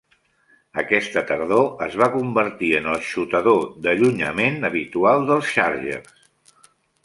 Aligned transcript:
Aquesta 0.81 1.21
tardor, 1.31 1.67
es 1.87 1.97
va 2.03 2.07
convertir 2.15 2.71
en 2.79 2.89
el 2.95 3.05
xutador 3.11 3.61
d'allunyament 3.87 4.59
habitual 4.73 5.31
dels 5.33 5.55
Chargers. 5.59 6.29